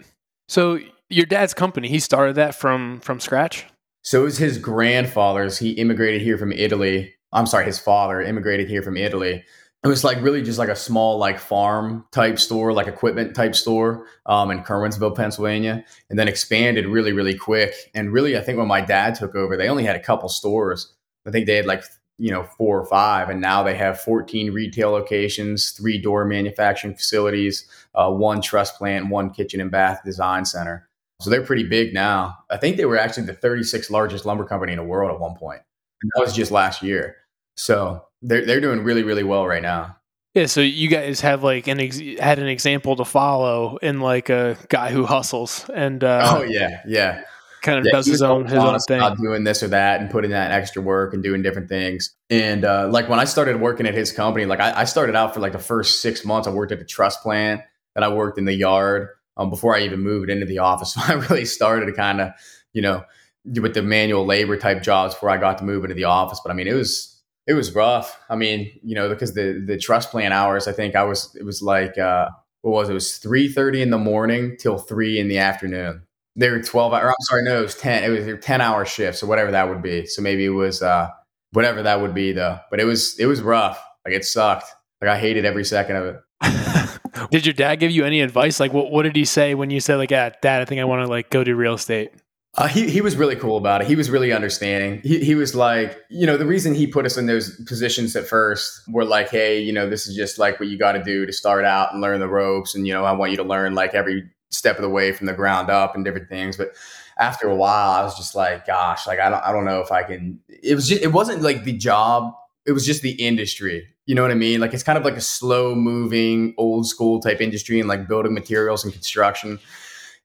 [0.47, 3.65] So your dad's company, he started that from from scratch.
[4.01, 5.59] So it was his grandfather's.
[5.59, 7.13] He immigrated here from Italy.
[7.31, 9.43] I'm sorry, his father immigrated here from Italy
[9.83, 13.55] it was like really just like a small like farm type store like equipment type
[13.55, 17.73] store um, in Curwensville pennsylvania and then expanded really really quick.
[17.93, 20.93] And really i think when my dad took over they only had a couple stores.
[21.25, 21.83] I think they had like
[22.17, 26.95] you know four or five and now they have 14 retail locations three door manufacturing
[26.95, 27.65] facilities
[27.95, 30.87] uh, one truss plant one kitchen and bath design center.
[31.19, 32.39] So they're pretty big now.
[32.49, 35.31] I think they were actually the 36th largest lumber company in the world at one
[35.31, 35.39] point.
[35.39, 35.61] point.
[36.01, 37.15] And that was just last year.
[37.55, 39.97] So they're they're doing really really well right now.
[40.33, 44.29] Yeah, so you guys have like an ex- had an example to follow in like
[44.29, 47.23] a guy who hustles and uh, oh yeah yeah
[47.61, 50.31] kind of yeah, does his own his own thing, doing this or that and putting
[50.31, 52.15] that extra work and doing different things.
[52.29, 55.33] And uh, like when I started working at his company, like I, I, started out
[55.33, 57.61] for like the first six months, I worked at the truss plant,
[57.95, 60.93] and I worked in the yard um, before I even moved into the office.
[60.93, 62.31] So I really started to kind of
[62.73, 63.03] you know
[63.45, 66.39] with the manual labor type jobs before I got to move into the office.
[66.43, 67.10] But I mean, it was
[67.51, 68.17] it was rough.
[68.29, 71.43] I mean, you know, because the the truss plant hours, I think I was it
[71.43, 72.29] was like uh
[72.61, 72.91] what was it?
[72.91, 76.03] it was three thirty in the morning till three in the afternoon.
[76.37, 77.09] They were twelve hour.
[77.09, 78.03] I'm sorry, no, it was ten.
[78.03, 80.05] It was ten hour shifts or whatever that would be.
[80.05, 81.09] So maybe it was uh
[81.51, 82.57] whatever that would be though.
[82.69, 83.83] But it was it was rough.
[84.05, 84.71] Like it sucked.
[85.01, 86.21] Like I hated every second of it.
[87.31, 88.61] did your dad give you any advice?
[88.61, 90.85] Like what what did he say when you said like, yeah, dad, I think I
[90.85, 92.11] want to like go do real estate?
[92.55, 93.87] Uh, he he was really cool about it.
[93.87, 94.99] He was really understanding.
[95.03, 98.27] He he was like, you know, the reason he put us in those positions at
[98.27, 101.25] first were like, hey, you know, this is just like what you got to do
[101.25, 103.73] to start out and learn the ropes, and you know, I want you to learn
[103.73, 106.57] like every step of the way from the ground up and different things.
[106.57, 106.73] But
[107.17, 109.91] after a while, I was just like, gosh, like I don't I don't know if
[109.93, 110.41] I can.
[110.49, 112.33] It was just it wasn't like the job.
[112.65, 113.87] It was just the industry.
[114.05, 114.59] You know what I mean?
[114.59, 118.33] Like it's kind of like a slow moving, old school type industry and like building
[118.33, 119.57] materials and construction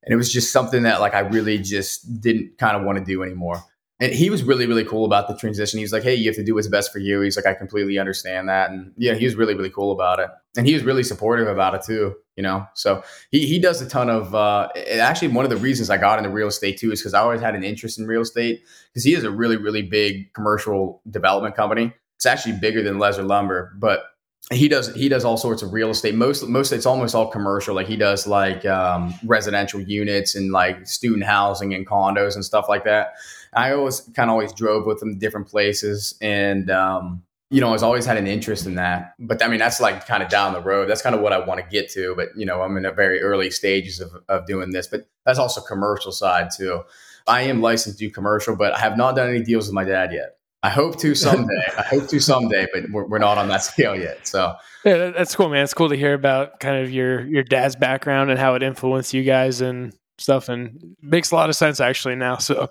[0.06, 3.04] and it was just something that like I really just didn't kind of want to
[3.04, 3.62] do anymore.
[3.98, 5.78] And he was really, really cool about the transition.
[5.78, 7.54] He was like, "Hey, you have to do what's best for you." He's like, "I
[7.54, 10.84] completely understand that," and yeah, he was really, really cool about it, and he was
[10.84, 12.14] really supportive about it too.
[12.36, 14.34] You know, so he he does a ton of.
[14.34, 14.68] Uh,
[15.00, 17.40] actually, one of the reasons I got into real estate too is because I always
[17.40, 21.56] had an interest in real estate because he has a really, really big commercial development
[21.56, 21.94] company.
[22.16, 24.04] It's actually bigger than Lezer Lumber, but
[24.52, 27.74] he does he does all sorts of real estate most most it's almost all commercial
[27.74, 32.68] like he does like um, residential units and like student housing and condos and stuff
[32.68, 33.14] like that
[33.54, 37.72] i always kind of always drove with him to different places and um, you know,
[37.72, 39.14] I've always had an interest in that.
[39.18, 40.88] But I mean, that's like kind of down the road.
[40.88, 42.14] That's kind of what I want to get to.
[42.16, 44.88] But, you know, I'm in the very early stages of, of doing this.
[44.88, 46.82] But that's also commercial side too.
[47.26, 49.84] I am licensed to do commercial, but I have not done any deals with my
[49.84, 50.35] dad yet.
[50.62, 51.62] I hope to someday.
[51.78, 54.26] I hope to someday, but we're, we're not on that scale yet.
[54.26, 55.64] So yeah, that's cool, man.
[55.64, 59.14] It's cool to hear about kind of your your dad's background and how it influenced
[59.14, 62.36] you guys and stuff, and makes a lot of sense actually now.
[62.38, 62.68] So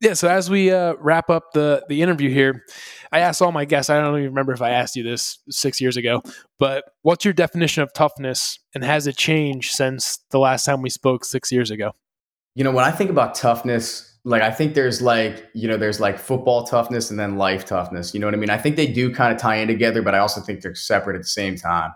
[0.00, 2.64] yeah, so as we uh, wrap up the the interview here,
[3.12, 3.90] I asked all my guests.
[3.90, 6.22] I don't even remember if I asked you this six years ago,
[6.58, 10.90] but what's your definition of toughness, and has it changed since the last time we
[10.90, 11.92] spoke six years ago?
[12.56, 16.00] You know, when I think about toughness, like I think there's like you know there's
[16.00, 18.14] like football toughness and then life toughness.
[18.14, 18.48] You know what I mean?
[18.48, 21.16] I think they do kind of tie in together, but I also think they're separate
[21.16, 21.92] at the same time.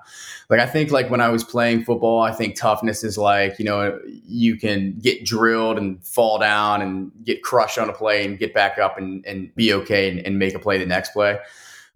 [0.50, 3.64] Like I think like when I was playing football, I think toughness is like you
[3.64, 8.38] know you can get drilled and fall down and get crushed on a play and
[8.38, 11.38] get back up and, and be okay and, and make a play the next play.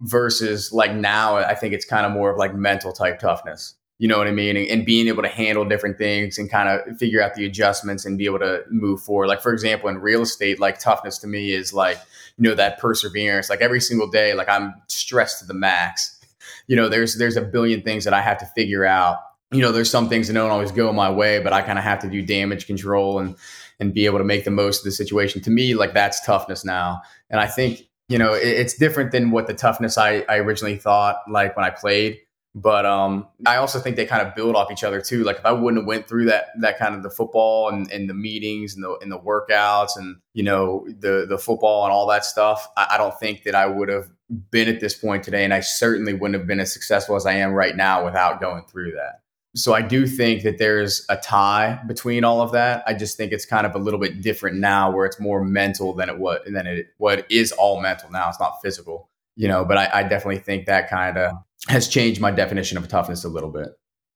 [0.01, 4.07] Versus like now, I think it's kind of more of like mental type toughness you
[4.07, 4.57] know what I mean?
[4.57, 8.05] And, and, being able to handle different things and kind of figure out the adjustments
[8.05, 9.27] and be able to move forward.
[9.27, 11.97] Like, for example, in real estate, like toughness to me is like,
[12.37, 13.49] you know, that perseverance.
[13.49, 16.11] Like every single day, like I'm stressed to the max.
[16.67, 19.19] You know, there's there's a billion things that I have to figure out.
[19.51, 21.83] You know, there's some things that don't always go my way, but I kind of
[21.83, 23.35] have to do damage control and
[23.79, 25.41] and be able to make the most of the situation.
[25.43, 27.01] To me, like that's toughness now.
[27.29, 30.77] And I think, you know, it, it's different than what the toughness I, I originally
[30.77, 32.19] thought like when I played
[32.57, 35.25] but um, I also think they kind of build off each other too.
[35.25, 38.09] Like if I wouldn't have went through that that kind of the football and, and
[38.09, 42.07] the meetings and the and the workouts and you know the the football and all
[42.07, 44.09] that stuff, I, I don't think that I would have
[44.51, 47.33] been at this point today, and I certainly wouldn't have been as successful as I
[47.33, 49.21] am right now without going through that.
[49.57, 52.83] So I do think that there's a tie between all of that.
[52.87, 55.93] I just think it's kind of a little bit different now, where it's more mental
[55.93, 58.29] than it was than it what is all mental now.
[58.29, 59.65] It's not physical, you know.
[59.65, 61.33] But I, I definitely think that kind of
[61.67, 63.69] has changed my definition of toughness a little bit.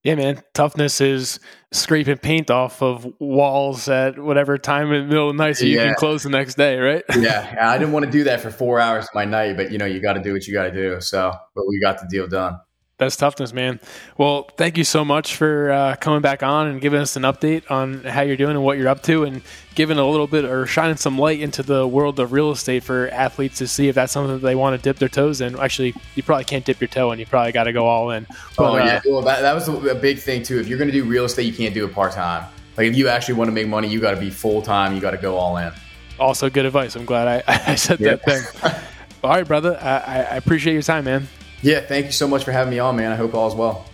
[0.04, 0.42] Yeah, man.
[0.54, 1.40] Toughness is
[1.74, 5.66] scraping paint off of walls at whatever time in the middle of the night so
[5.66, 5.88] you yeah.
[5.88, 7.04] can close the next day, right?
[7.18, 7.58] yeah.
[7.60, 9.86] I didn't want to do that for four hours of my night, but you know,
[9.86, 11.02] you got to do what you got to do.
[11.02, 12.58] So, but we got the deal done.
[13.00, 13.80] That's toughness, man.
[14.18, 17.72] Well, thank you so much for uh, coming back on and giving us an update
[17.72, 19.42] on how you're doing and what you're up to, and
[19.74, 23.08] giving a little bit or shining some light into the world of real estate for
[23.14, 25.58] athletes to see if that's something that they want to dip their toes in.
[25.58, 28.28] Actually, you probably can't dip your toe, and you probably got to go all in.
[28.58, 30.60] But, oh yeah, uh, well that, that was a big thing too.
[30.60, 32.52] If you're going to do real estate, you can't do it part time.
[32.76, 34.94] Like if you actually want to make money, you got to be full time.
[34.94, 35.72] You got to go all in.
[36.20, 36.98] Also, good advice.
[36.98, 38.44] I'm glad I, I said that thing.
[39.24, 39.80] all right, brother.
[39.82, 41.30] I, I appreciate your time, man.
[41.62, 43.12] Yeah, thank you so much for having me on, man.
[43.12, 43.89] I hope all is well.